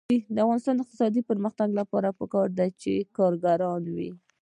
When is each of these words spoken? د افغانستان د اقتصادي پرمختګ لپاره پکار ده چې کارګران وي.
د 0.35 0.37
افغانستان 0.45 0.75
د 0.75 0.79
اقتصادي 0.83 1.21
پرمختګ 1.29 1.69
لپاره 1.79 2.15
پکار 2.19 2.47
ده 2.57 2.67
چې 2.81 2.93
کارګران 3.17 3.83
وي. 3.95 4.11